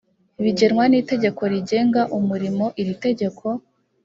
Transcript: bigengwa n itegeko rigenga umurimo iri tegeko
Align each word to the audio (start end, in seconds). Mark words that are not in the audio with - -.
bigengwa 0.43 0.83
n 0.87 0.93
itegeko 1.01 1.41
rigenga 1.53 2.01
umurimo 2.17 2.65
iri 2.81 2.93
tegeko 3.03 3.45